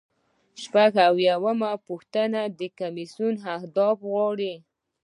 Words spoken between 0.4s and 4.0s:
شپږ اتیا یمه پوښتنه د کمیسیون اهداف